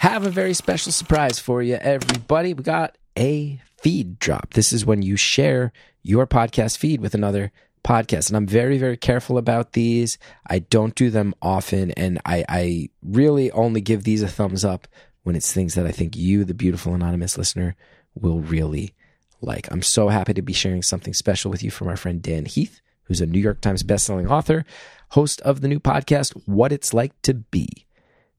[0.00, 2.54] have a very special surprise for you, everybody.
[2.54, 4.54] We got a feed drop.
[4.54, 7.52] This is when you share your podcast feed with another
[7.84, 8.28] podcast.
[8.28, 10.16] And I'm very, very careful about these.
[10.46, 11.90] I don't do them often.
[11.90, 14.88] And I, I really only give these a thumbs up
[15.24, 17.76] when it's things that I think you, the beautiful anonymous listener,
[18.14, 18.94] will really
[19.42, 19.70] like.
[19.70, 22.80] I'm so happy to be sharing something special with you from our friend Dan Heath,
[23.02, 24.64] who's a New York Times bestselling author,
[25.10, 27.84] host of the new podcast, What It's Like to Be.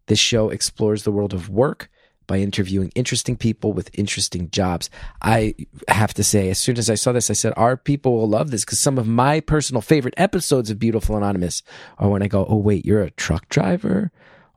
[0.07, 1.89] This show explores the world of work
[2.27, 4.89] by interviewing interesting people with interesting jobs.
[5.21, 5.55] I
[5.89, 8.51] have to say, as soon as I saw this, I said, Our people will love
[8.51, 11.61] this because some of my personal favorite episodes of Beautiful Anonymous
[11.97, 14.11] are when I go, Oh, wait, you're a truck driver?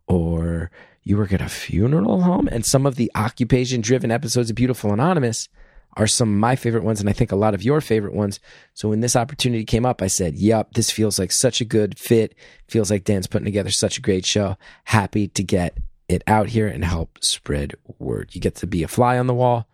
[0.07, 0.71] Or
[1.02, 2.49] you work at a funeral home?
[2.49, 5.49] And some of the occupation driven episodes of Beautiful Anonymous
[5.97, 8.41] are some of my favorite ones, and I think a lot of your favorite ones.
[8.75, 11.98] So when this opportunity came up, I said, Yep, this feels like such a good
[11.98, 12.35] fit.
[12.69, 14.57] Feels like Dan's putting together such a great show.
[14.85, 18.35] Happy to get it out here and help spread word.
[18.35, 19.68] You get to be a fly on the wall.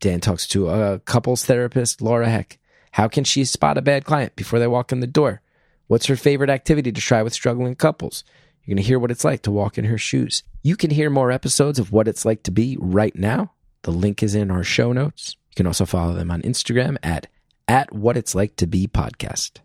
[0.00, 2.58] Dan talks to a couples therapist, Laura Heck.
[2.92, 5.40] How can she spot a bad client before they walk in the door?
[5.86, 8.24] What's her favorite activity to try with struggling couples?
[8.64, 10.42] You're going to hear what it's like to walk in her shoes.
[10.62, 13.52] You can hear more episodes of What It's Like to Be right now.
[13.82, 15.36] The link is in our show notes.
[15.52, 17.26] You can also follow them on Instagram at
[17.68, 19.58] at what it's like to be podcast,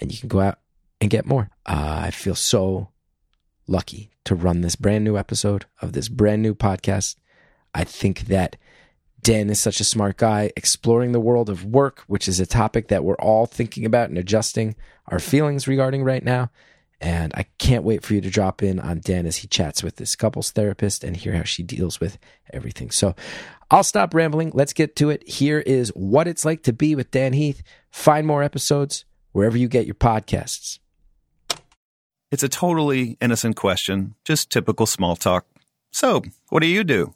[0.00, 0.58] and you can go out
[1.02, 1.50] and get more.
[1.66, 2.88] Uh, I feel so
[3.66, 7.16] lucky to run this brand new episode of this brand new podcast.
[7.74, 8.56] I think that
[9.20, 12.88] Dan is such a smart guy exploring the world of work, which is a topic
[12.88, 14.76] that we're all thinking about and adjusting
[15.08, 16.50] our feelings regarding right now.
[17.04, 19.96] And I can't wait for you to drop in on Dan as he chats with
[19.96, 22.16] this couples therapist and hear how she deals with
[22.50, 22.90] everything.
[22.90, 23.14] So
[23.70, 24.52] I'll stop rambling.
[24.54, 25.28] Let's get to it.
[25.28, 27.62] Here is what it's like to be with Dan Heath.
[27.90, 30.78] Find more episodes wherever you get your podcasts.
[32.32, 35.44] It's a totally innocent question, just typical small talk.
[35.92, 37.14] So, what do you do?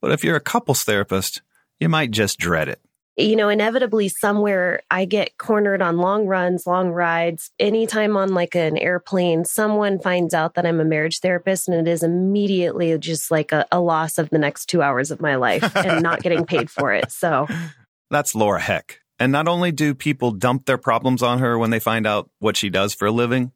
[0.00, 1.42] But if you're a couples therapist,
[1.78, 2.80] you might just dread it
[3.16, 7.50] you know, inevitably somewhere I get cornered on long runs, long rides.
[7.58, 11.90] Anytime on like an airplane, someone finds out that I'm a marriage therapist and it
[11.90, 15.76] is immediately just like a, a loss of the next two hours of my life
[15.76, 17.12] and not getting paid for it.
[17.12, 17.46] So
[18.10, 19.00] that's Laura Heck.
[19.20, 22.56] And not only do people dump their problems on her when they find out what
[22.56, 23.52] she does for a living,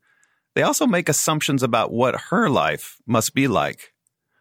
[0.54, 3.92] they also make assumptions about what her life must be like.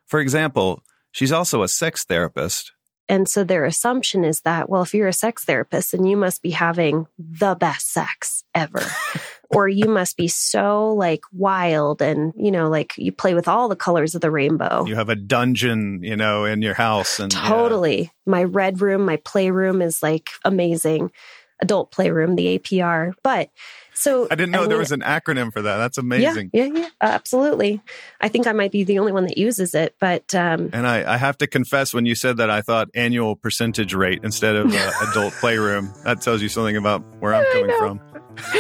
[0.06, 2.72] For example, she's also a sex therapist
[3.10, 6.42] and so their assumption is that, well, if you're a sex therapist, then you must
[6.42, 8.84] be having the best sex ever.
[9.50, 13.70] or you must be so like wild and, you know, like you play with all
[13.70, 14.86] the colors of the rainbow.
[14.86, 17.20] You have a dungeon, you know, in your house.
[17.20, 18.02] And totally.
[18.02, 18.10] Yeah.
[18.26, 21.12] My red room, my playroom is like amazing.
[21.60, 23.14] Adult playroom, the APR.
[23.24, 23.50] But
[23.94, 25.78] so I didn't know I mean, there was an acronym for that.
[25.78, 26.52] That's amazing.
[26.54, 27.82] Yeah, yeah, yeah, absolutely.
[28.22, 31.14] I think I might be the only one that uses it, but um, and I,
[31.14, 34.74] I have to confess, when you said that, I thought annual percentage rate instead of
[34.74, 35.92] uh, adult playroom.
[36.04, 38.02] That tells you something about where I'm coming from.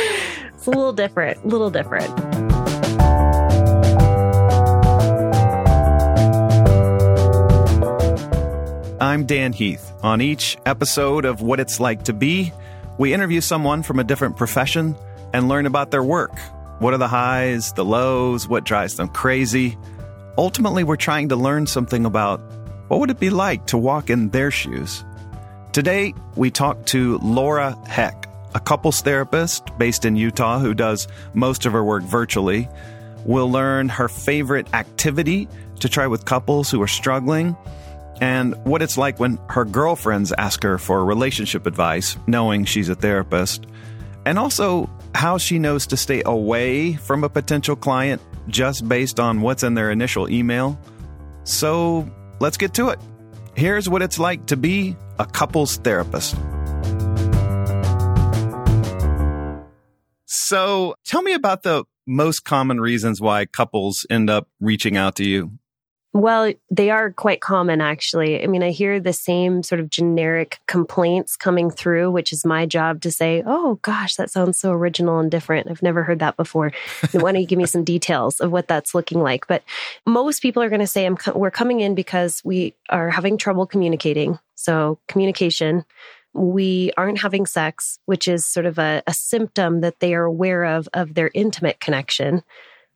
[0.53, 1.44] it's a little different.
[1.44, 2.09] A little different.
[9.00, 9.94] I'm Dan Heath.
[10.02, 12.52] On each episode of What It's Like to Be,
[12.97, 14.96] we interview someone from a different profession
[15.34, 16.38] and learn about their work.
[16.80, 19.78] What are the highs, the lows, what drives them crazy?
[20.38, 22.40] Ultimately, we're trying to learn something about
[22.88, 25.03] what would it be like to walk in their shoes.
[25.74, 31.66] Today, we talk to Laura Heck, a couples therapist based in Utah who does most
[31.66, 32.69] of her work virtually.
[33.25, 35.47] We'll learn her favorite activity
[35.79, 37.56] to try with couples who are struggling
[38.22, 42.95] and what it's like when her girlfriends ask her for relationship advice, knowing she's a
[42.95, 43.67] therapist,
[44.25, 49.41] and also how she knows to stay away from a potential client just based on
[49.41, 50.79] what's in their initial email.
[51.44, 53.00] So let's get to it.
[53.55, 56.35] Here's what it's like to be a couples therapist.
[60.25, 65.25] So tell me about the most common reasons why couples end up reaching out to
[65.25, 65.52] you.
[66.14, 68.42] Well, they are quite common, actually.
[68.42, 72.66] I mean, I hear the same sort of generic complaints coming through, which is my
[72.66, 75.70] job to say, oh, gosh, that sounds so original and different.
[75.70, 76.72] I've never heard that before.
[77.12, 79.48] Why don't you give me some details of what that's looking like?
[79.48, 79.64] But
[80.06, 83.38] most people are going to say, I'm co- we're coming in because we are having
[83.38, 84.40] trouble communicating.
[84.56, 85.86] So, communication.
[86.34, 90.64] We aren't having sex, which is sort of a, a symptom that they are aware
[90.64, 92.44] of of their intimate connection.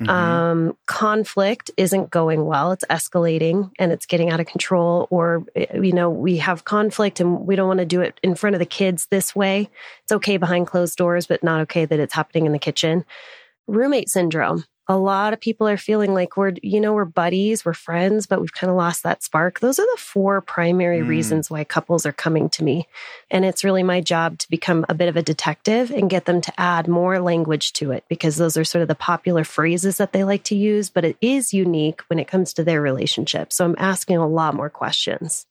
[0.01, 0.09] Mm-hmm.
[0.09, 2.71] Um, conflict isn't going well.
[2.71, 5.07] It's escalating and it's getting out of control.
[5.11, 8.33] Or, eh, you know, we have conflict and we don't want to do it in
[8.35, 9.69] front of the kids this way.
[10.03, 13.05] It's okay behind closed doors, but not okay that it's happening in the kitchen.
[13.67, 14.65] Roommate syndrome.
[14.87, 18.41] A lot of people are feeling like we're, you know, we're buddies, we're friends, but
[18.41, 19.59] we've kind of lost that spark.
[19.59, 21.07] Those are the four primary mm.
[21.07, 22.87] reasons why couples are coming to me.
[23.29, 26.41] And it's really my job to become a bit of a detective and get them
[26.41, 30.13] to add more language to it because those are sort of the popular phrases that
[30.13, 33.53] they like to use, but it is unique when it comes to their relationship.
[33.53, 35.45] So I'm asking a lot more questions.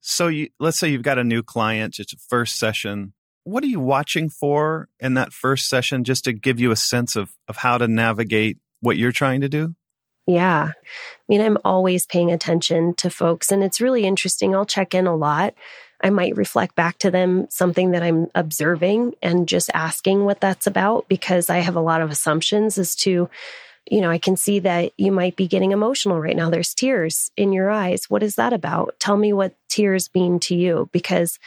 [0.00, 3.12] So you, let's say you've got a new client, it's a first session
[3.44, 7.16] what are you watching for in that first session just to give you a sense
[7.16, 9.74] of, of how to navigate what you're trying to do?
[10.26, 10.70] Yeah.
[10.70, 14.54] I mean, I'm always paying attention to folks, and it's really interesting.
[14.54, 15.54] I'll check in a lot.
[16.02, 20.66] I might reflect back to them something that I'm observing and just asking what that's
[20.66, 23.28] about because I have a lot of assumptions as to,
[23.90, 26.50] you know, I can see that you might be getting emotional right now.
[26.50, 28.08] There's tears in your eyes.
[28.08, 28.96] What is that about?
[28.98, 31.38] Tell me what tears mean to you because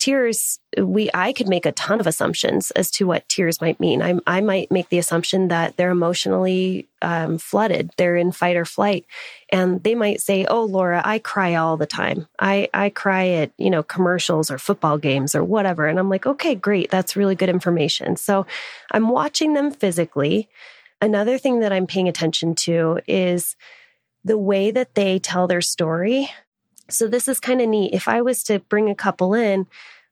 [0.00, 4.02] tears we i could make a ton of assumptions as to what tears might mean.
[4.02, 7.90] I, I might make the assumption that they're emotionally um, flooded.
[7.96, 9.06] They're in fight or flight.
[9.50, 12.26] And they might say oh laura i cry all the time.
[12.38, 15.86] I i cry at you know commercials or football games or whatever.
[15.86, 16.90] And i'm like okay great.
[16.90, 18.16] That's really good information.
[18.16, 18.46] So
[18.92, 20.48] i'm watching them physically.
[21.02, 23.56] Another thing that i'm paying attention to is
[24.24, 26.30] the way that they tell their story
[26.92, 27.94] so this is kind of neat.
[27.94, 29.66] If I was to bring a couple in,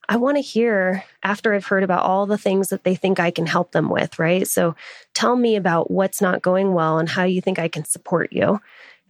[0.08, 3.30] I want to hear after I've heard about all the things that they think I
[3.30, 4.46] can help them with, right?
[4.48, 4.74] So
[5.12, 8.60] tell me about what's not going well and how you think I can support you.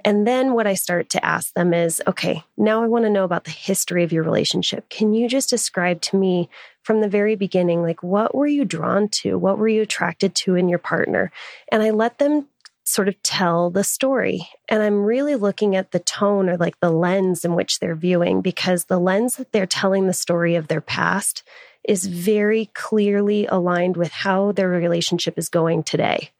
[0.04, 3.24] And then what I start to ask them is, okay, now I want to know
[3.24, 4.88] about the history of your relationship.
[4.88, 6.48] Can you just describe to me
[6.82, 9.36] from the very beginning, like what were you drawn to?
[9.38, 11.30] What were you attracted to in your partner?
[11.70, 12.46] And I let them
[12.88, 14.48] sort of tell the story.
[14.68, 18.40] And I'm really looking at the tone or like the lens in which they're viewing
[18.40, 21.42] because the lens that they're telling the story of their past
[21.84, 26.30] is very clearly aligned with how their relationship is going today.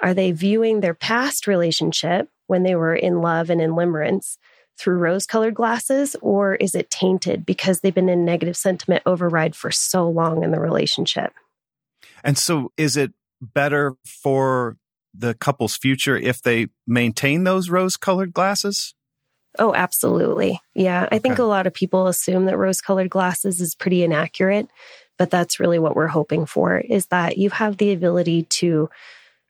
[0.00, 4.36] Are they viewing their past relationship when they were in love and in limerence
[4.78, 9.54] through rose colored glasses, or is it tainted because they've been in negative sentiment override
[9.54, 11.32] for so long in the relationship?
[12.24, 14.76] And so, is it better for
[15.16, 18.94] the couple's future if they maintain those rose colored glasses?
[19.58, 20.60] Oh, absolutely.
[20.74, 21.08] Yeah.
[21.12, 24.68] I think a lot of people assume that rose colored glasses is pretty inaccurate,
[25.16, 28.90] but that's really what we're hoping for is that you have the ability to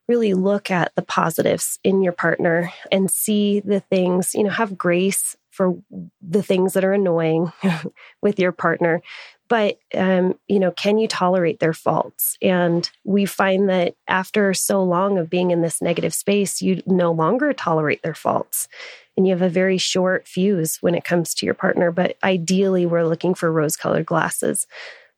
[0.07, 4.77] really look at the positives in your partner and see the things, you know, have
[4.77, 5.77] grace for
[6.21, 7.53] the things that are annoying
[8.23, 9.01] with your partner,
[9.49, 12.37] but um, you know can you tolerate their faults?
[12.43, 17.13] And we find that after so long of being in this negative space you no
[17.13, 18.69] longer tolerate their faults.
[19.17, 22.85] And you have a very short fuse when it comes to your partner but ideally
[22.85, 24.67] we're looking for rose colored glasses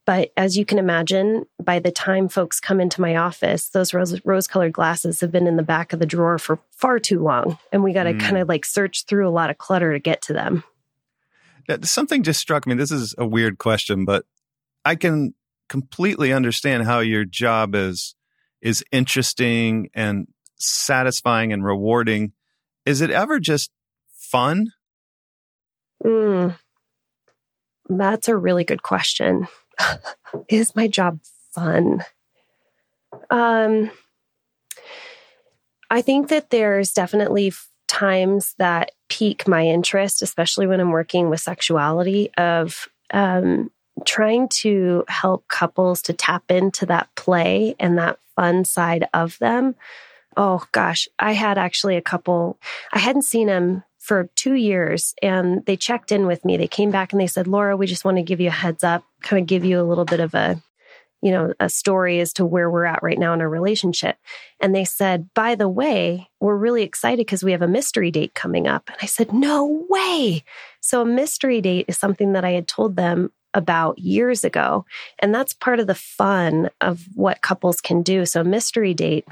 [0.06, 4.47] but as you can imagine by the time folks come into my office those rose
[4.47, 7.82] colored glasses have been in the back of the drawer for far too long and
[7.82, 8.20] we got to mm.
[8.20, 10.64] kind of like search through a lot of clutter to get to them
[11.82, 12.75] something just struck me.
[12.75, 14.25] This is a weird question, but
[14.85, 15.35] I can
[15.69, 18.14] completely understand how your job is
[18.62, 22.32] is interesting and satisfying and rewarding.
[22.85, 23.70] Is it ever just
[24.17, 24.73] fun?
[26.05, 26.56] Mm,
[27.88, 29.49] that's a really good question.
[30.49, 31.20] Is my job
[31.52, 32.05] fun?
[33.31, 33.90] Um,
[35.90, 37.52] I think that there's definitely
[37.88, 43.71] times that pique my interest, especially when I'm working with sexuality, of um,
[44.04, 49.75] trying to help couples to tap into that play and that fun side of them.
[50.37, 52.59] Oh gosh, I had actually a couple,
[52.92, 56.56] I hadn't seen them for two years and they checked in with me.
[56.56, 58.84] They came back and they said, Laura, we just want to give you a heads
[58.84, 60.62] up, kind of give you a little bit of a
[61.22, 64.16] you know, a story as to where we're at right now in our relationship.
[64.60, 68.34] And they said, by the way, we're really excited because we have a mystery date
[68.34, 68.88] coming up.
[68.88, 70.44] And I said, no way.
[70.82, 74.84] So a mystery date is something that I had told them about years ago.
[75.18, 78.26] And that's part of the fun of what couples can do.
[78.26, 79.26] So mystery date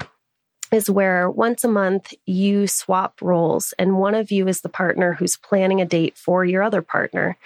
[0.71, 5.13] is where once a month you swap roles and one of you is the partner
[5.13, 7.37] who's planning a date for your other partner.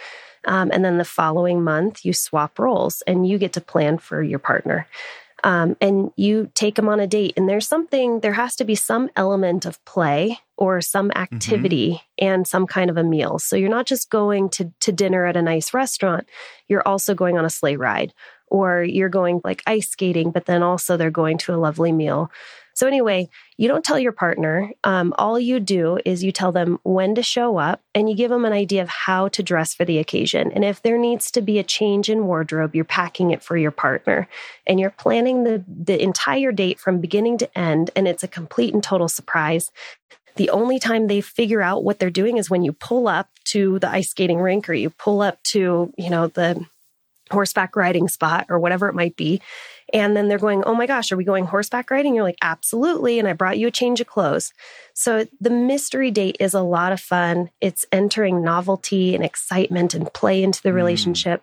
[0.45, 4.23] Um, and then the following month, you swap roles and you get to plan for
[4.23, 4.87] your partner.
[5.43, 7.33] Um, and you take them on a date.
[7.37, 11.21] And there's something, there has to be some element of play or some mm-hmm.
[11.21, 12.25] activity mm-hmm.
[12.25, 13.39] and some kind of a meal.
[13.39, 16.27] So you're not just going to, to dinner at a nice restaurant,
[16.67, 18.13] you're also going on a sleigh ride
[18.47, 22.31] or you're going like ice skating, but then also they're going to a lovely meal.
[22.79, 24.71] So, anyway, you don't tell your partner.
[24.85, 28.31] Um, all you do is you tell them when to show up and you give
[28.31, 30.53] them an idea of how to dress for the occasion.
[30.53, 33.71] And if there needs to be a change in wardrobe, you're packing it for your
[33.71, 34.29] partner
[34.65, 37.91] and you're planning the, the entire date from beginning to end.
[37.97, 39.73] And it's a complete and total surprise.
[40.37, 43.79] The only time they figure out what they're doing is when you pull up to
[43.79, 46.65] the ice skating rink or you pull up to, you know, the
[47.29, 49.41] horseback riding spot or whatever it might be.
[49.93, 52.15] And then they're going, Oh my gosh, are we going horseback riding?
[52.15, 53.19] You're like, Absolutely.
[53.19, 54.53] And I brought you a change of clothes.
[54.93, 57.49] So the mystery date is a lot of fun.
[57.61, 60.75] It's entering novelty and excitement and play into the mm.
[60.75, 61.41] relationship.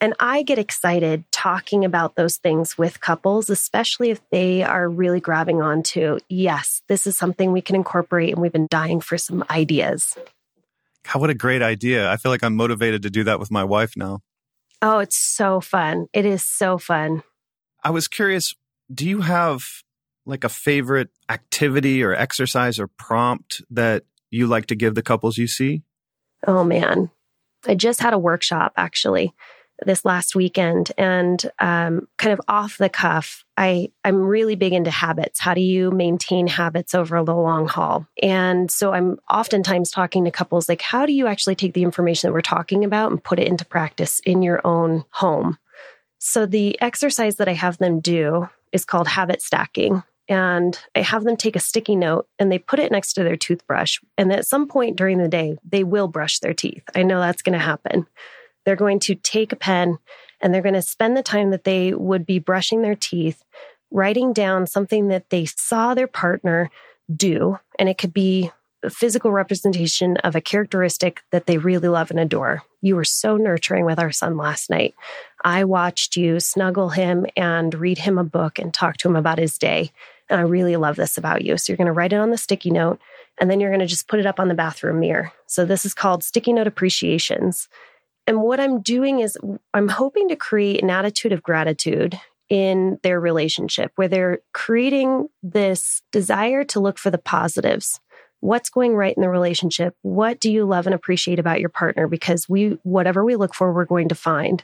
[0.00, 5.20] And I get excited talking about those things with couples, especially if they are really
[5.20, 9.18] grabbing on to, yes, this is something we can incorporate and we've been dying for
[9.18, 10.16] some ideas.
[11.04, 12.10] God, what a great idea.
[12.10, 14.20] I feel like I'm motivated to do that with my wife now.
[14.80, 16.06] Oh, it's so fun.
[16.12, 17.24] It is so fun.
[17.82, 18.54] I was curious,
[18.92, 19.62] do you have
[20.26, 25.38] like a favorite activity or exercise or prompt that you like to give the couples
[25.38, 25.82] you see?
[26.46, 27.10] Oh man.
[27.66, 29.34] I just had a workshop actually
[29.84, 34.90] this last weekend and um, kind of off the cuff I, i'm really big into
[34.90, 40.24] habits how do you maintain habits over the long haul and so i'm oftentimes talking
[40.24, 43.22] to couples like how do you actually take the information that we're talking about and
[43.22, 45.58] put it into practice in your own home
[46.18, 51.24] so the exercise that i have them do is called habit stacking and I have
[51.24, 53.98] them take a sticky note and they put it next to their toothbrush.
[54.18, 56.82] And at some point during the day, they will brush their teeth.
[56.94, 58.06] I know that's going to happen.
[58.64, 59.98] They're going to take a pen
[60.40, 63.42] and they're going to spend the time that they would be brushing their teeth,
[63.90, 66.70] writing down something that they saw their partner
[67.14, 67.58] do.
[67.78, 68.52] And it could be
[68.88, 72.62] physical representation of a characteristic that they really love and adore.
[72.80, 74.94] You were so nurturing with our son last night.
[75.44, 79.38] I watched you snuggle him and read him a book and talk to him about
[79.38, 79.90] his day.
[80.30, 81.56] And I really love this about you.
[81.56, 83.00] So you're going to write it on the sticky note
[83.40, 85.32] and then you're going to just put it up on the bathroom mirror.
[85.46, 87.68] So this is called sticky note appreciations.
[88.26, 89.38] And what I'm doing is
[89.72, 92.18] I'm hoping to create an attitude of gratitude
[92.48, 98.00] in their relationship where they're creating this desire to look for the positives.
[98.40, 99.96] What's going right in the relationship?
[100.02, 102.06] What do you love and appreciate about your partner?
[102.06, 104.62] Because we, whatever we look for, we're going to find.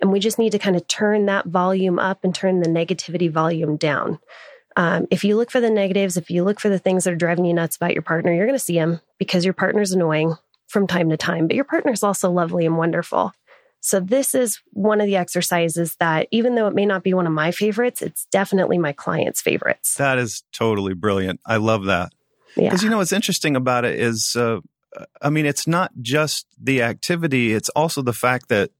[0.00, 3.30] And we just need to kind of turn that volume up and turn the negativity
[3.30, 4.20] volume down.
[4.76, 7.16] Um, if you look for the negatives, if you look for the things that are
[7.16, 10.36] driving you nuts about your partner, you're going to see them because your partner's annoying
[10.68, 13.32] from time to time, but your partner's also lovely and wonderful.
[13.80, 17.26] So, this is one of the exercises that, even though it may not be one
[17.26, 19.94] of my favorites, it's definitely my client's favorites.
[19.94, 21.40] That is totally brilliant.
[21.46, 22.12] I love that.
[22.56, 22.86] Because, yeah.
[22.86, 24.60] you know, what's interesting about it is, uh,
[25.22, 28.70] I mean, it's not just the activity, it's also the fact that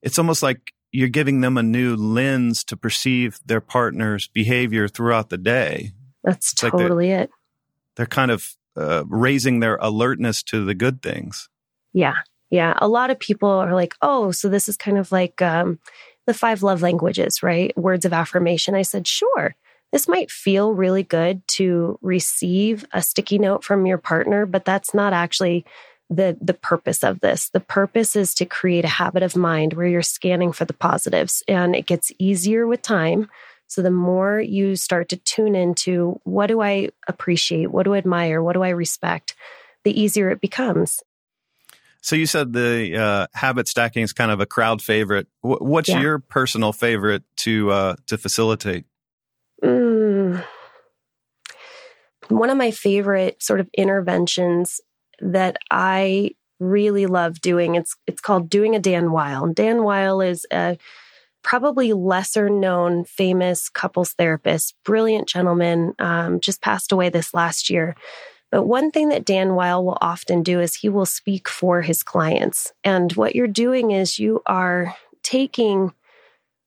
[0.00, 5.28] it's almost like you're giving them a new lens to perceive their partner's behavior throughout
[5.28, 5.92] the day.
[6.22, 7.30] That's it's totally like it.
[7.96, 11.48] They're kind of uh, raising their alertness to the good things.
[11.92, 12.14] Yeah.
[12.50, 12.74] Yeah.
[12.80, 15.80] A lot of people are like, oh, so this is kind of like um,
[16.26, 17.76] the five love languages, right?
[17.76, 18.74] Words of affirmation.
[18.74, 19.56] I said, sure.
[19.92, 24.92] This might feel really good to receive a sticky note from your partner, but that's
[24.92, 25.64] not actually
[26.08, 27.48] the the purpose of this.
[27.48, 31.42] The purpose is to create a habit of mind where you're scanning for the positives
[31.48, 33.28] and it gets easier with time
[33.68, 37.70] so the more you start to tune into what do I appreciate?
[37.70, 38.42] What do I admire?
[38.42, 39.34] What do I respect?
[39.84, 41.02] The easier it becomes.
[42.00, 45.26] So you said the uh, habit stacking is kind of a crowd favorite.
[45.40, 46.00] What's yeah.
[46.00, 48.84] your personal favorite to uh, to facilitate?
[49.64, 50.44] Mm.
[52.28, 54.80] One of my favorite sort of interventions
[55.20, 59.52] that I really love doing it's it's called doing a Dan Wile.
[59.52, 60.78] Dan Wile is a
[61.42, 67.94] probably lesser known famous couples therapist, brilliant gentleman, um, just passed away this last year.
[68.50, 72.02] But one thing that Dan Wile will often do is he will speak for his
[72.02, 72.72] clients.
[72.82, 75.92] And what you're doing is you are taking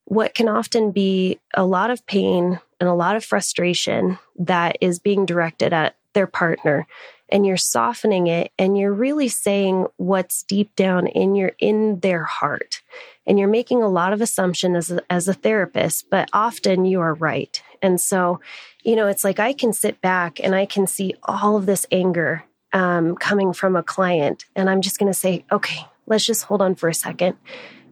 [0.05, 4.99] what can often be a lot of pain and a lot of frustration that is
[4.99, 6.87] being directed at their partner.
[7.31, 12.23] And you're softening it and you're really saying what's deep down in your in their
[12.23, 12.81] heart.
[13.27, 17.01] And you're making a lot of assumption as a, as a therapist but often you
[17.01, 17.61] are right.
[17.81, 18.39] And so
[18.83, 21.85] you know it's like i can sit back and i can see all of this
[21.91, 26.43] anger um, coming from a client and i'm just going to say okay let's just
[26.43, 27.37] hold on for a second.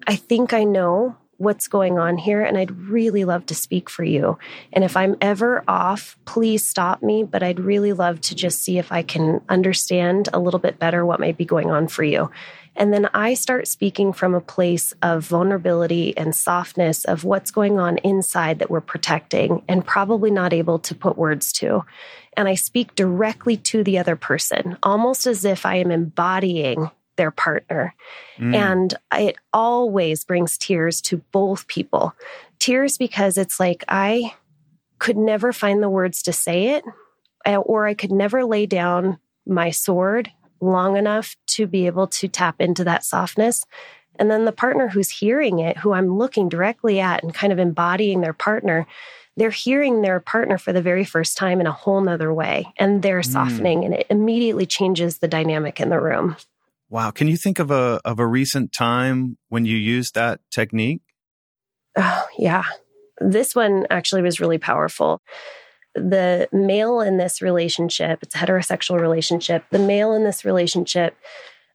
[0.06, 4.04] I think i know what's going on here and I'd really love to speak for
[4.04, 4.38] you.
[4.74, 8.78] And if I'm ever off, please stop me, but I'd really love to just see
[8.78, 12.30] if I can understand a little bit better what might be going on for you.
[12.78, 17.80] And then I start speaking from a place of vulnerability and softness of what's going
[17.80, 21.84] on inside that we're protecting and probably not able to put words to.
[22.36, 27.32] And I speak directly to the other person, almost as if I am embodying their
[27.32, 27.94] partner.
[28.38, 28.56] Mm.
[28.56, 32.14] And it always brings tears to both people.
[32.60, 34.34] Tears because it's like I
[35.00, 36.84] could never find the words to say it,
[37.46, 42.28] eh, or I could never lay down my sword long enough to be able to
[42.28, 43.66] tap into that softness.
[44.20, 47.60] And then the partner who's hearing it, who I'm looking directly at and kind of
[47.60, 48.88] embodying their partner,
[49.36, 53.04] they're hearing their partner for the very first time in a whole nother way and
[53.04, 53.32] they're mm.
[53.32, 56.36] softening and it immediately changes the dynamic in the room.
[56.90, 57.12] Wow.
[57.12, 61.02] Can you think of a of a recent time when you used that technique?
[61.98, 62.64] Oh, yeah.
[63.20, 65.22] This one actually was really powerful.
[65.96, 69.66] The male in this relationship, it's a heterosexual relationship.
[69.72, 71.18] The male in this relationship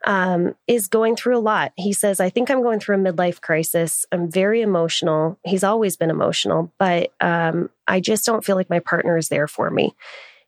[0.07, 1.73] um, is going through a lot.
[1.76, 4.07] He says, I think I'm going through a midlife crisis.
[4.12, 5.38] I'm very emotional.
[5.45, 9.49] He's always been emotional, but um, I just don't feel like my partner is there
[9.49, 9.95] for me.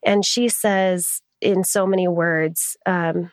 [0.04, 3.30] And she says, in so many words, um,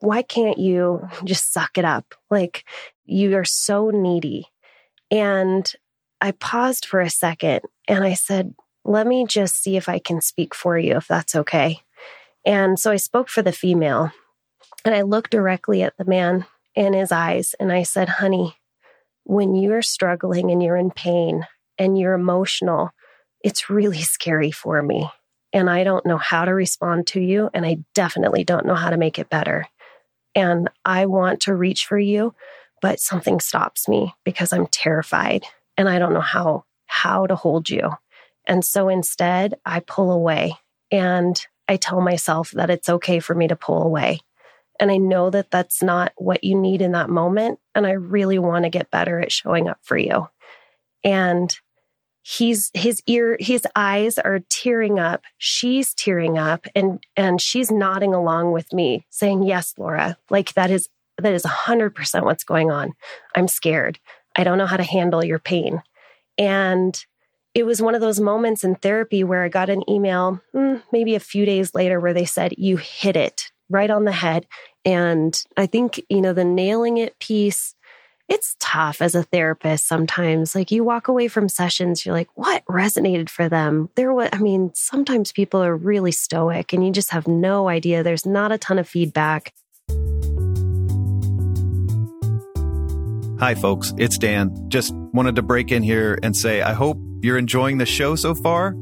[0.00, 2.14] why can't you just suck it up?
[2.30, 2.64] Like
[3.04, 4.46] you are so needy.
[5.10, 5.70] And
[6.20, 10.20] I paused for a second and I said, let me just see if I can
[10.20, 11.80] speak for you, if that's okay.
[12.44, 14.10] And so I spoke for the female
[14.84, 18.56] and I looked directly at the man in his eyes and I said, honey,
[19.24, 22.90] when you're struggling and you're in pain and you're emotional,
[23.42, 25.10] it's really scary for me.
[25.52, 27.50] And I don't know how to respond to you.
[27.52, 29.66] And I definitely don't know how to make it better
[30.38, 32.32] and I want to reach for you,
[32.80, 35.42] but something stops me because I'm terrified
[35.76, 37.90] and I don't know how how to hold you.
[38.46, 40.54] And so instead, I pull away
[40.92, 44.20] and I tell myself that it's okay for me to pull away.
[44.78, 47.58] And I know that that's not what you need in that moment.
[47.74, 50.28] And I really want to get better at showing up for you.
[51.02, 51.54] And
[52.28, 55.22] he's his ear his eyes are tearing up.
[55.38, 60.18] She's tearing up and and she's nodding along with me saying yes laura.
[60.28, 62.92] Like that is that is 100% what's going on.
[63.34, 63.98] I'm scared.
[64.36, 65.82] I don't know how to handle your pain.
[66.36, 67.02] And
[67.54, 71.14] it was one of those moments in therapy where i got an email hmm, maybe
[71.14, 74.46] a few days later where they said you hit it right on the head.
[74.84, 77.74] And i think you know the nailing it piece
[78.28, 80.54] it's tough as a therapist sometimes.
[80.54, 83.88] Like you walk away from sessions, you're like, what resonated for them?
[83.94, 88.02] There was, I mean, sometimes people are really stoic and you just have no idea.
[88.02, 89.54] There's not a ton of feedback.
[93.40, 93.94] Hi, folks.
[93.96, 94.68] It's Dan.
[94.68, 98.34] Just wanted to break in here and say, I hope you're enjoying the show so
[98.34, 98.74] far.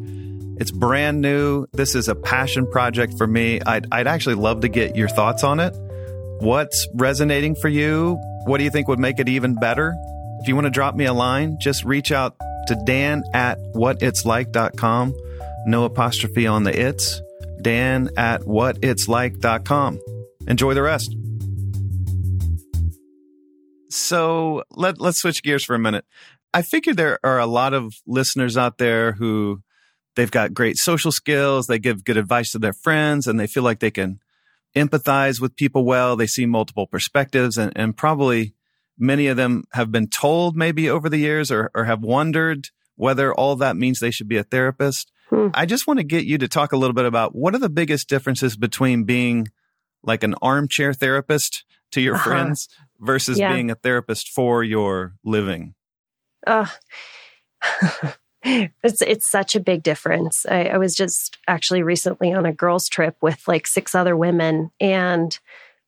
[0.59, 1.67] It's brand new.
[1.73, 3.61] This is a passion project for me.
[3.65, 5.77] I'd, I'd actually love to get your thoughts on it.
[6.41, 8.19] What's resonating for you?
[8.45, 9.95] What do you think would make it even better?
[10.41, 15.15] If you want to drop me a line, just reach out to Dan at whatitslike.com.
[15.67, 17.23] No apostrophe on the it's.
[17.63, 20.01] Dan at whatitslike.com.
[20.47, 21.17] Enjoy the rest.
[23.89, 26.05] So let, let's switch gears for a minute.
[26.53, 29.63] I figure there are a lot of listeners out there who
[30.17, 31.67] they've got great social skills.
[31.67, 34.21] They give good advice to their friends and they feel like they can
[34.77, 36.15] empathize with people well.
[36.15, 38.55] They see multiple perspectives and, and probably
[38.99, 43.35] many of them have been told maybe over the years or, or have wondered whether
[43.35, 45.11] all that means they should be a therapist.
[45.31, 45.49] Hmm.
[45.55, 47.69] I just want to get you to talk a little bit about what are the
[47.69, 49.49] biggest differences between being
[50.03, 52.31] like an armchair therapist to your uh-huh.
[52.31, 52.69] friends
[53.01, 53.53] versus yeah.
[53.53, 55.75] being a therapist for your living?
[56.47, 56.67] Uh,
[58.47, 60.47] it's it's such a big difference.
[60.47, 64.71] I, I was just actually recently on a girls' trip with like six other women,
[64.81, 65.37] and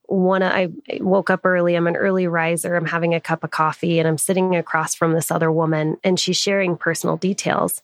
[0.07, 0.68] one I
[1.01, 1.75] woke up early.
[1.75, 2.75] I'm an early riser.
[2.75, 6.18] I'm having a cup of coffee, and I'm sitting across from this other woman, and
[6.18, 7.83] she's sharing personal details.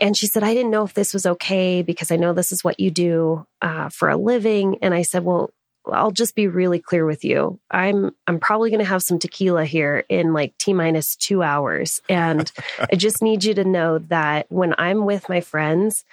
[0.00, 2.64] And she said, I didn't know if this was okay because I know this is
[2.64, 4.78] what you do uh, for a living.
[4.80, 5.50] And I said, Well,
[5.86, 7.58] I'll just be really clear with you.
[7.70, 12.00] I'm I'm probably going to have some tequila here in like T minus 2 hours
[12.08, 12.50] and
[12.92, 16.04] I just need you to know that when I'm with my friends,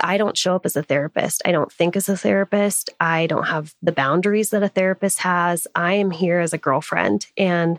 [0.00, 1.42] I don't show up as a therapist.
[1.44, 2.90] I don't think as a therapist.
[3.00, 5.66] I don't have the boundaries that a therapist has.
[5.74, 7.78] I am here as a girlfriend and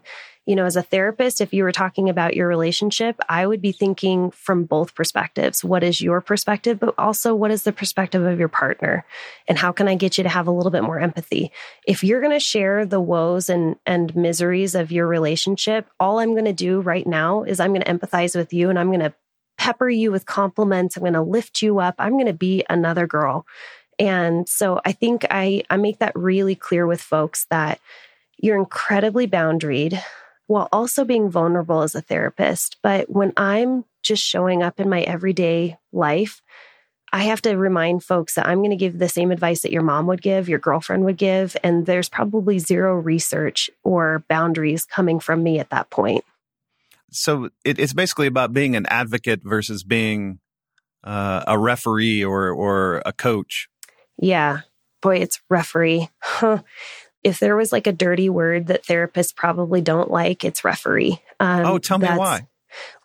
[0.50, 3.72] you know, as a therapist, if you were talking about your relationship, I would be
[3.72, 5.64] thinking from both perspectives.
[5.64, 9.06] What is your perspective, but also what is the perspective of your partner?
[9.48, 11.52] And how can I get you to have a little bit more empathy?
[11.86, 16.32] If you're going to share the woes and, and miseries of your relationship, all I'm
[16.32, 19.02] going to do right now is I'm going to empathize with you and I'm going
[19.02, 19.14] to
[19.60, 20.98] pepper you with compliments.
[20.98, 21.94] I'm going to lift you up.
[22.00, 23.46] I'm going to be another girl.
[24.00, 27.80] And so I think I, I make that really clear with folks that
[28.40, 30.02] you're incredibly boundaried
[30.50, 32.78] while also being vulnerable as a therapist.
[32.82, 36.42] But when I'm just showing up in my everyday life,
[37.14, 39.84] I have to remind folks that I'm going to give the same advice that your
[39.84, 45.20] mom would give, your girlfriend would give, and there's probably zero research or boundaries coming
[45.20, 46.24] from me at that point.
[47.12, 50.40] So it, it's basically about being an advocate versus being
[51.04, 53.70] uh, a referee or or a coach.
[54.18, 54.62] Yeah,
[55.00, 56.10] boy, it's referee.
[57.24, 61.22] if there was like a dirty word that therapists probably don't like, it's referee.
[61.40, 62.48] Um, oh, tell me why.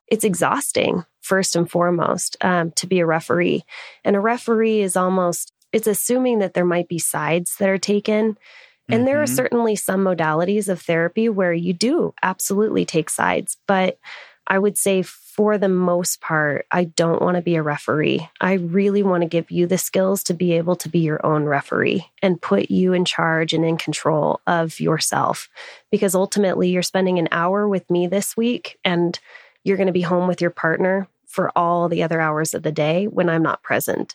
[0.07, 3.64] It's exhausting, first and foremost, um, to be a referee.
[4.05, 8.38] And a referee is almost, it's assuming that there might be sides that are taken.
[8.87, 9.05] And mm-hmm.
[9.07, 9.35] there are mm-hmm.
[9.35, 13.57] certainly some modalities of therapy where you do absolutely take sides.
[13.66, 13.98] But
[14.46, 15.03] I would say
[15.35, 18.29] for the most part, I don't want to be a referee.
[18.40, 21.42] I really want to give you the skills to be able to be your own
[21.42, 25.49] referee and put you in charge and in control of yourself.
[25.90, 29.18] Because ultimately, you're spending an hour with me this week and
[29.64, 32.70] you're going to be home with your partner for all the other hours of the
[32.70, 34.14] day when I'm not present.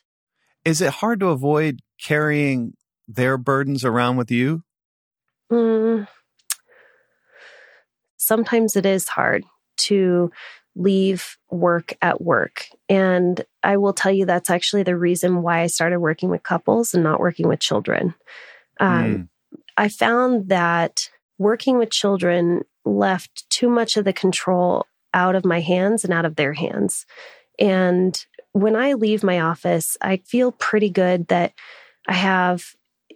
[0.64, 2.78] Is it hard to avoid carrying
[3.10, 4.64] their burdens around with you?
[5.52, 6.08] Mm,
[8.16, 9.44] sometimes it is hard
[9.80, 10.32] to
[10.80, 12.68] leave work at work.
[12.88, 16.94] And I will tell you that's actually the reason why I started working with couples
[16.94, 18.15] and not working with children.
[18.80, 19.28] Um, mm.
[19.76, 25.60] I found that working with children left too much of the control out of my
[25.60, 27.06] hands and out of their hands.
[27.60, 28.18] And
[28.54, 31.54] when I leave my office, I feel pretty good that
[32.08, 32.63] I have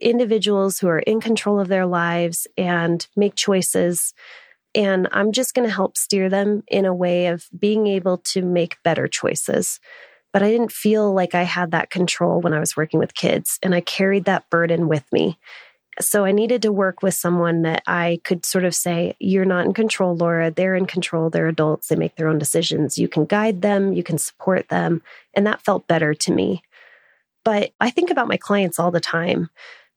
[0.02, 4.14] individuals who are in control of their lives and make choices
[4.76, 8.42] and I'm just going to help steer them in a way of being able to
[8.42, 9.80] make better choices.
[10.32, 13.60] But I didn't feel like I had that control when I was working with kids,
[13.62, 15.38] and I carried that burden with me.
[16.02, 19.66] So I needed to work with someone that I could sort of say, You're not
[19.66, 20.50] in control, Laura.
[20.50, 21.30] They're in control.
[21.30, 21.88] They're adults.
[21.88, 22.98] They make their own decisions.
[22.98, 25.04] You can guide them, you can support them.
[25.36, 26.64] And that felt better to me.
[27.46, 29.50] But I think about my clients all the time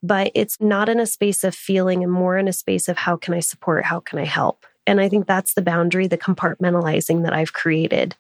[0.03, 3.17] but it's not in a space of feeling and more in a space of how
[3.17, 3.85] can I support?
[3.85, 4.67] How can I help?
[4.87, 8.15] And I think that's the boundary, the compartmentalizing that I've created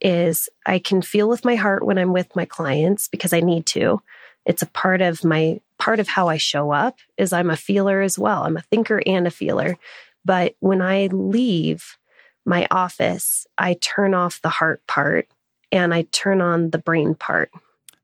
[0.00, 3.66] is I can feel with my heart when I'm with my clients because I need
[3.66, 4.02] to.
[4.44, 8.00] It's a part of my part of how I show up is I'm a feeler
[8.00, 8.44] as well.
[8.44, 9.76] I'm a thinker and a feeler.
[10.24, 11.96] But when I leave
[12.44, 15.28] my office, I turn off the heart part
[15.72, 17.50] and I turn on the brain part.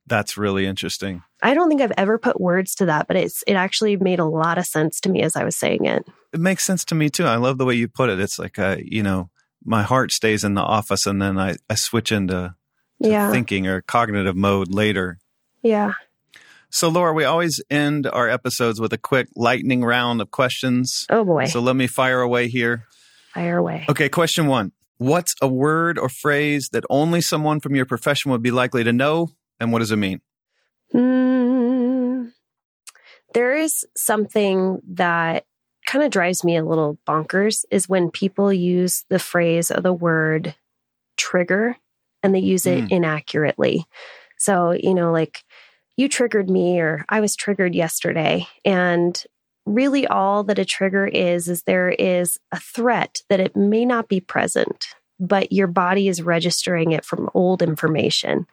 [0.06, 1.22] That's really interesting.
[1.42, 4.24] I don't think I've ever put words to that, but it's it actually made a
[4.24, 6.06] lot of sense to me as I was saying it.
[6.32, 7.24] It makes sense to me too.
[7.24, 8.20] I love the way you put it.
[8.20, 9.30] It's like uh, you know,
[9.64, 12.54] my heart stays in the office and then I, I switch into
[13.00, 13.30] yeah.
[13.30, 15.18] thinking or cognitive mode later.
[15.62, 15.92] Yeah.
[16.70, 21.06] So, Laura, we always end our episodes with a quick lightning round of questions.
[21.10, 21.44] Oh, boy.
[21.44, 22.86] So, let me fire away here.
[23.34, 23.84] Fire away.
[23.88, 28.42] Okay, question one What's a word or phrase that only someone from your profession would
[28.42, 30.22] be likely to know, and what does it mean?
[30.94, 31.21] Mm,
[33.34, 35.44] there is something that
[35.86, 39.92] kind of drives me a little bonkers is when people use the phrase or the
[39.92, 40.54] word
[41.16, 41.76] trigger
[42.22, 42.90] and they use it mm.
[42.90, 43.84] inaccurately.
[44.38, 45.42] So, you know, like
[45.96, 48.46] you triggered me or I was triggered yesterday.
[48.64, 49.22] And
[49.66, 54.08] really all that a trigger is, is there is a threat that it may not
[54.08, 54.86] be present,
[55.20, 58.46] but your body is registering it from old information.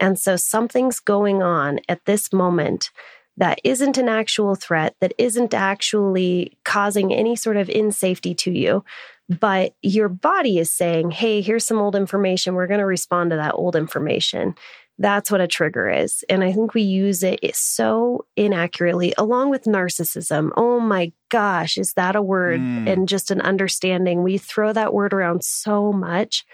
[0.00, 2.90] And so something's going on at this moment
[3.38, 8.84] that isn't an actual threat, that isn't actually causing any sort of insafety to you.
[9.28, 12.54] But your body is saying, hey, here's some old information.
[12.54, 14.54] We're going to respond to that old information.
[14.98, 16.24] That's what a trigger is.
[16.28, 20.50] And I think we use it so inaccurately, along with narcissism.
[20.56, 22.90] Oh my gosh, is that a word mm.
[22.90, 24.24] and just an understanding?
[24.24, 26.44] We throw that word around so much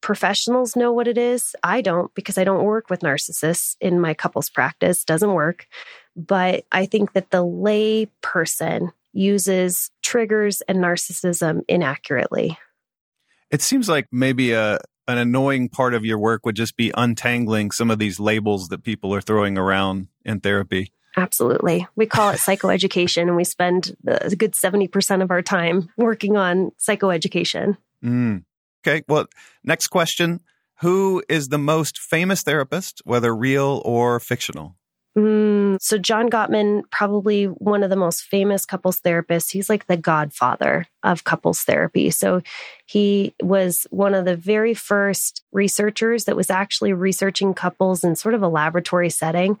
[0.00, 1.54] professionals know what it is.
[1.62, 5.66] I don't because I don't work with narcissists in my couples practice, doesn't work.
[6.16, 12.58] But I think that the lay person uses triggers and narcissism inaccurately.
[13.50, 17.72] It seems like maybe a an annoying part of your work would just be untangling
[17.72, 20.92] some of these labels that people are throwing around in therapy.
[21.16, 21.86] Absolutely.
[21.96, 26.70] We call it psychoeducation, and we spend a good 70% of our time working on
[26.78, 27.76] psychoeducation.
[28.04, 28.44] Mm.
[28.86, 29.02] Okay.
[29.08, 29.26] Well,
[29.64, 30.40] next question
[30.80, 34.76] Who is the most famous therapist, whether real or fictional?
[35.18, 39.50] Mm, so, John Gottman, probably one of the most famous couples therapists.
[39.50, 42.10] He's like the godfather of couples therapy.
[42.10, 42.42] So,
[42.86, 48.34] he was one of the very first researchers that was actually researching couples in sort
[48.34, 49.58] of a laboratory setting.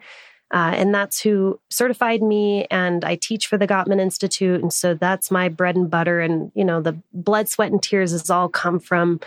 [0.52, 2.66] Uh, and that's who certified me.
[2.70, 4.60] And I teach for the Gottman Institute.
[4.60, 6.20] And so that's my bread and butter.
[6.20, 9.20] And, you know, the blood, sweat, and tears has all come from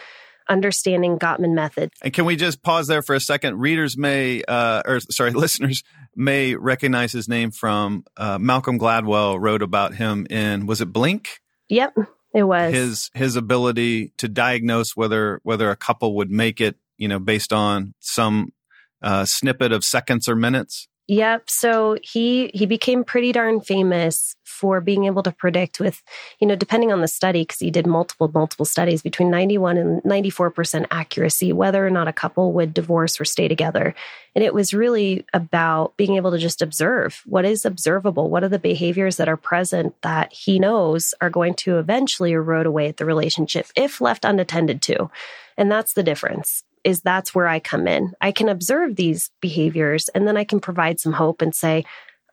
[0.49, 1.91] understanding Gottman method.
[2.01, 3.59] And can we just pause there for a second?
[3.59, 5.83] Readers may, uh, or sorry, listeners
[6.15, 11.39] may recognize his name from uh, Malcolm Gladwell wrote about him in, was it Blink?
[11.69, 11.95] Yep,
[12.33, 12.73] it was.
[12.73, 17.53] His, his ability to diagnose whether, whether a couple would make it, you know, based
[17.53, 18.53] on some
[19.01, 20.87] uh, snippet of seconds or minutes.
[21.09, 21.49] Yep.
[21.49, 26.01] So he he became pretty darn famous for being able to predict with,
[26.39, 30.05] you know, depending on the study, because he did multiple multiple studies between 91 and
[30.05, 33.93] 94 percent accuracy whether or not a couple would divorce or stay together.
[34.33, 38.49] And it was really about being able to just observe what is observable, what are
[38.49, 42.95] the behaviors that are present that he knows are going to eventually erode away at
[42.95, 45.09] the relationship if left unattended to.
[45.57, 48.13] And that's the difference is that's where I come in.
[48.21, 51.85] I can observe these behaviors and then I can provide some hope and say,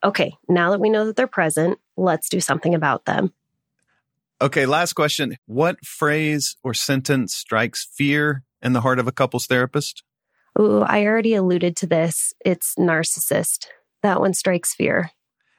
[0.03, 3.33] okay, now that we know that they're present, let's do something about them.
[4.41, 5.37] Okay, last question.
[5.45, 10.03] What phrase or sentence strikes fear in the heart of a couples therapist?
[10.55, 12.33] Oh, I already alluded to this.
[12.43, 13.67] It's narcissist.
[14.01, 15.11] That one strikes fear.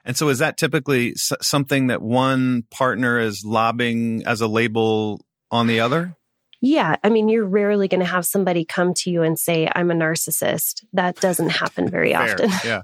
[0.05, 5.69] And so, is that typically something that one partner is lobbing as a label on
[5.69, 6.17] the other?
[6.65, 6.95] Yeah.
[7.03, 9.95] I mean, you're rarely going to have somebody come to you and say, I'm a
[9.95, 10.85] narcissist.
[10.93, 12.51] That doesn't happen very often.
[12.65, 12.83] Yeah.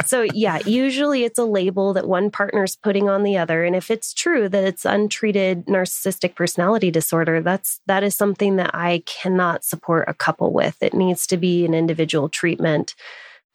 [0.06, 3.64] so, yeah, usually it's a label that one partner's putting on the other.
[3.64, 8.70] And if it's true that it's untreated narcissistic personality disorder, that's that is something that
[8.72, 10.82] I cannot support a couple with.
[10.82, 12.94] It needs to be an individual treatment.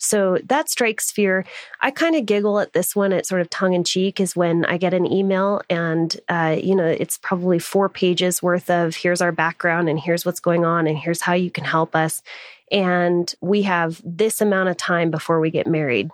[0.03, 1.45] So that strikes fear.
[1.79, 3.13] I kind of giggle at this one.
[3.13, 6.75] It's sort of tongue in cheek is when I get an email and, uh, you
[6.75, 10.87] know, it's probably four pages worth of here's our background and here's what's going on
[10.87, 12.21] and here's how you can help us.
[12.69, 16.09] And we have this amount of time before we get married.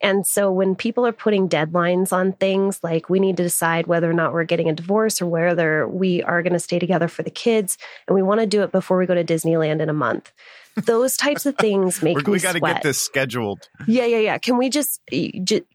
[0.00, 4.08] And so when people are putting deadlines on things like we need to decide whether
[4.08, 7.24] or not we're getting a divorce or whether we are going to stay together for
[7.24, 7.76] the kids,
[8.06, 10.30] and we want to do it before we go to Disneyland in a month
[10.76, 13.68] those types of things make we got to get this scheduled.
[13.86, 14.38] Yeah, yeah, yeah.
[14.38, 15.00] Can we just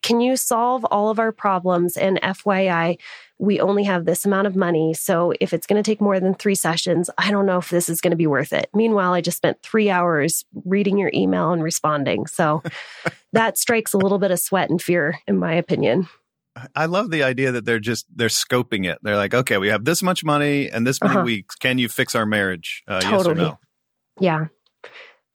[0.02, 1.98] can you solve all of our problems?
[1.98, 2.98] And FYI,
[3.38, 6.34] we only have this amount of money, so if it's going to take more than
[6.34, 8.70] three sessions, I don't know if this is going to be worth it.
[8.74, 12.64] Meanwhile, I just spent three hours reading your email and responding, so
[13.34, 16.08] that strikes a little bit of sweat and fear, in my opinion.
[16.76, 18.98] I love the idea that they're just they're scoping it.
[19.04, 21.24] They're like, okay, we have this much money and this many uh-huh.
[21.24, 21.56] weeks.
[21.56, 22.84] Can you fix our marriage?
[22.88, 23.18] Uh, totally.
[23.18, 23.60] Yes or no?
[24.20, 24.46] Yeah.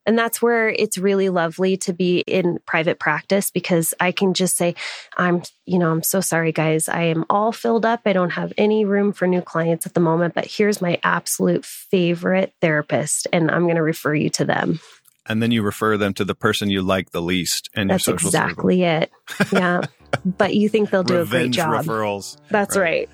[0.04, 4.56] And that's where it's really lovely to be in private practice because I can just
[4.56, 4.74] say,
[5.16, 6.88] I'm, you know, I'm so sorry, guys.
[6.88, 8.00] I am all filled up.
[8.04, 11.64] I don't have any room for new clients at the moment, but here's my absolute
[11.64, 14.80] favorite therapist, and I'm going to refer you to them.
[15.24, 18.18] And then you refer them to the person you like the least and That's your
[18.18, 19.02] social exactly circle.
[19.02, 19.52] it.
[19.52, 19.82] Yeah.
[20.26, 21.84] but you think they'll do Revenge a great job.
[21.86, 22.36] referrals.
[22.50, 23.08] That's right.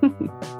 [0.00, 0.12] right.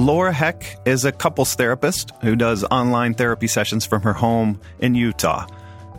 [0.00, 4.94] Laura Heck is a couples therapist who does online therapy sessions from her home in
[4.94, 5.46] Utah.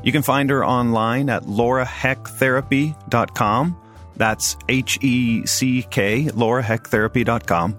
[0.02, 3.82] You can find her online at laurahecktherapy.com.
[4.16, 7.78] That's H E C K, laurahecktherapy.com.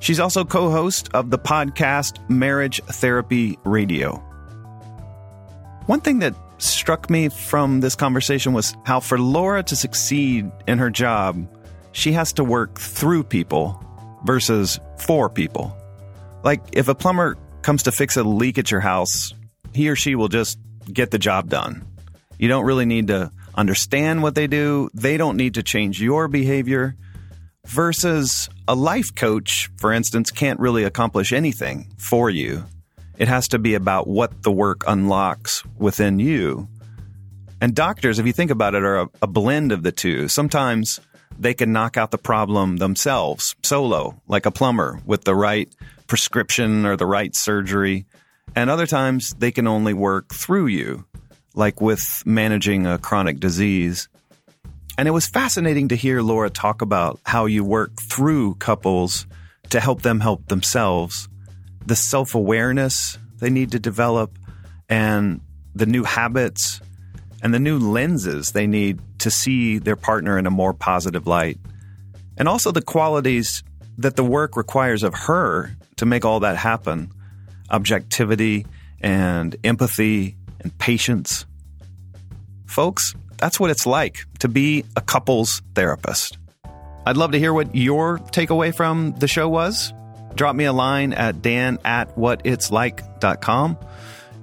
[0.00, 4.16] She's also co host of the podcast Marriage Therapy Radio.
[5.86, 10.78] One thing that struck me from this conversation was how for Laura to succeed in
[10.78, 11.46] her job,
[11.92, 13.80] she has to work through people
[14.24, 15.76] versus four people.
[16.42, 19.34] Like if a plumber comes to fix a leak at your house,
[19.72, 20.58] he or she will just
[20.92, 21.86] get the job done.
[22.38, 24.88] You don't really need to understand what they do.
[24.94, 26.96] They don't need to change your behavior.
[27.66, 32.64] Versus a life coach, for instance, can't really accomplish anything for you.
[33.18, 36.68] It has to be about what the work unlocks within you.
[37.60, 40.28] And doctors, if you think about it, are a, a blend of the two.
[40.28, 41.00] Sometimes
[41.38, 45.72] they can knock out the problem themselves, solo, like a plumber with the right
[46.06, 48.06] prescription or the right surgery.
[48.54, 51.06] And other times they can only work through you,
[51.54, 54.08] like with managing a chronic disease.
[54.98, 59.26] And it was fascinating to hear Laura talk about how you work through couples
[59.70, 61.28] to help them help themselves.
[61.86, 64.38] The self awareness they need to develop
[64.88, 65.40] and
[65.74, 66.80] the new habits
[67.42, 71.58] and the new lenses they need to see their partner in a more positive light.
[72.36, 73.62] And also the qualities
[73.98, 77.12] that the work requires of her to make all that happen
[77.70, 78.66] objectivity
[79.00, 81.46] and empathy and patience.
[82.66, 86.38] Folks, that's what it's like to be a couples therapist.
[87.06, 89.92] I'd love to hear what your takeaway from the show was.
[90.34, 93.78] Drop me a line at dan at whatitslike.com.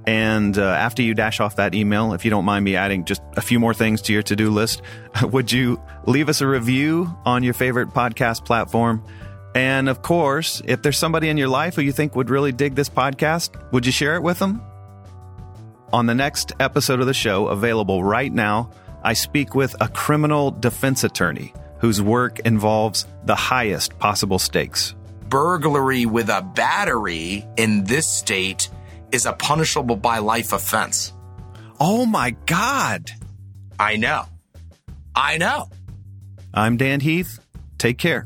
[0.08, 3.22] And uh, after you dash off that email, if you don't mind me adding just
[3.36, 4.82] a few more things to your to do list,
[5.22, 9.04] would you leave us a review on your favorite podcast platform?
[9.54, 12.74] And of course, if there's somebody in your life who you think would really dig
[12.74, 14.62] this podcast, would you share it with them?
[15.92, 18.72] On the next episode of the show, available right now,
[19.04, 24.96] I speak with a criminal defense attorney whose work involves the highest possible stakes.
[25.28, 28.70] Burglary with a battery in this state
[29.12, 31.14] is a punishable by life offense.
[31.80, 33.12] Oh my God.
[33.80, 34.26] I know.
[35.16, 35.70] I know.
[36.54, 37.40] I'm Dan Heath.
[37.78, 38.26] Take care.